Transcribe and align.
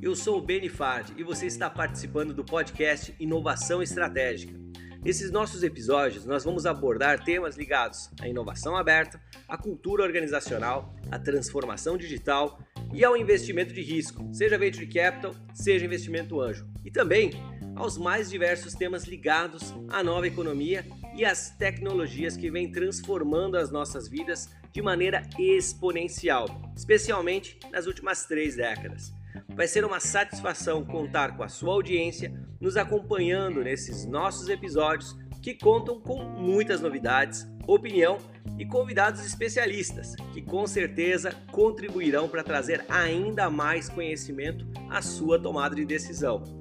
Eu 0.00 0.16
sou 0.16 0.38
o 0.38 0.40
Beni 0.40 0.70
Fard 0.70 1.12
e 1.14 1.22
você 1.22 1.44
está 1.44 1.68
participando 1.68 2.32
do 2.32 2.42
podcast 2.42 3.14
Inovação 3.20 3.82
Estratégica. 3.82 4.58
Nesses 5.04 5.30
nossos 5.30 5.62
episódios, 5.62 6.24
nós 6.24 6.42
vamos 6.42 6.64
abordar 6.64 7.22
temas 7.22 7.54
ligados 7.54 8.08
à 8.18 8.26
inovação 8.26 8.74
aberta, 8.74 9.20
à 9.46 9.58
cultura 9.58 10.02
organizacional, 10.02 10.96
à 11.10 11.18
transformação 11.18 11.98
digital 11.98 12.58
e 12.94 13.04
ao 13.04 13.14
investimento 13.14 13.74
de 13.74 13.82
risco, 13.82 14.26
seja 14.32 14.56
venture 14.56 14.86
capital, 14.86 15.34
seja 15.52 15.84
investimento 15.84 16.40
anjo, 16.40 16.66
e 16.82 16.90
também 16.90 17.32
aos 17.74 17.98
mais 17.98 18.30
diversos 18.30 18.72
temas 18.72 19.04
ligados 19.04 19.74
à 19.90 20.02
nova 20.02 20.26
economia 20.26 20.86
e 21.14 21.26
às 21.26 21.50
tecnologias 21.50 22.38
que 22.38 22.50
vêm 22.50 22.72
transformando 22.72 23.58
as 23.58 23.70
nossas 23.70 24.08
vidas 24.08 24.48
de 24.72 24.80
maneira 24.80 25.22
exponencial, 25.38 26.46
especialmente 26.74 27.58
nas 27.70 27.86
últimas 27.86 28.24
três 28.24 28.56
décadas. 28.56 29.12
Vai 29.54 29.66
ser 29.66 29.84
uma 29.84 30.00
satisfação 30.00 30.84
contar 30.84 31.36
com 31.36 31.42
a 31.42 31.48
sua 31.48 31.72
audiência 31.72 32.32
nos 32.60 32.76
acompanhando 32.76 33.62
nesses 33.62 34.06
nossos 34.06 34.48
episódios 34.48 35.16
que 35.42 35.54
contam 35.54 36.00
com 36.00 36.22
muitas 36.22 36.80
novidades, 36.80 37.46
opinião 37.66 38.18
e 38.58 38.66
convidados 38.66 39.24
especialistas 39.24 40.14
que 40.32 40.42
com 40.42 40.66
certeza 40.66 41.32
contribuirão 41.52 42.28
para 42.28 42.42
trazer 42.42 42.84
ainda 42.88 43.50
mais 43.50 43.88
conhecimento 43.88 44.66
à 44.90 45.02
sua 45.02 45.40
tomada 45.40 45.74
de 45.74 45.84
decisão 45.84 46.56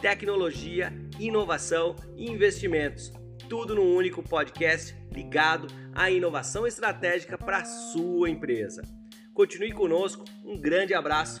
tecnologia, 0.00 0.92
inovação 1.18 1.94
e 2.16 2.30
investimentos. 2.30 3.12
Tudo 3.48 3.74
num 3.74 3.94
único 3.94 4.22
podcast 4.22 4.96
ligado 5.12 5.66
à 5.94 6.10
inovação 6.10 6.66
estratégica 6.66 7.36
para 7.36 7.58
a 7.58 7.64
sua 7.64 8.30
empresa. 8.30 8.82
Continue 9.34 9.72
conosco, 9.72 10.24
um 10.44 10.58
grande 10.58 10.94
abraço 10.94 11.40